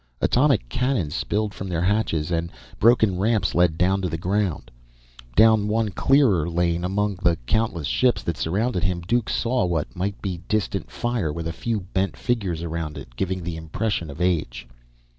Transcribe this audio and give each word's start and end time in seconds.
Atomic 0.19 0.67
cannon 0.67 1.11
spilled 1.11 1.53
from 1.53 1.69
their 1.69 1.83
hatches, 1.83 2.31
and 2.31 2.51
broken 2.79 3.19
ramps 3.19 3.53
led 3.53 3.77
down 3.77 4.01
to 4.01 4.09
the 4.09 4.17
ground. 4.17 4.71
Down 5.35 5.67
one 5.67 5.89
clearer 5.89 6.49
lane 6.49 6.83
among 6.83 7.19
the 7.21 7.35
countless 7.45 7.85
ships 7.85 8.23
that 8.23 8.35
surrounded 8.35 8.83
him, 8.83 9.01
Duke 9.01 9.29
saw 9.29 9.63
what 9.63 9.95
might 9.95 10.19
be 10.19 10.33
a 10.33 10.37
distant 10.39 10.89
fire 10.89 11.31
with 11.31 11.47
a 11.47 11.53
few 11.53 11.81
bent 11.81 12.17
figures 12.17 12.63
around 12.63 12.97
it, 12.97 13.15
giving 13.15 13.43
the 13.43 13.57
impression 13.57 14.09
of 14.09 14.19
age. 14.19 14.67